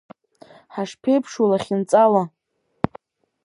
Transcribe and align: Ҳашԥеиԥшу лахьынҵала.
Ҳашԥеиԥшу 0.73 1.45
лахьынҵала. 1.49 2.23